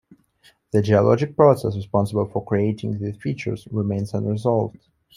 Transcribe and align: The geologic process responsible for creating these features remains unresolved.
The 0.71 0.81
geologic 0.81 1.35
process 1.35 1.75
responsible 1.75 2.25
for 2.25 2.43
creating 2.43 2.97
these 2.97 3.17
features 3.17 3.67
remains 3.69 4.15
unresolved. 4.15 4.79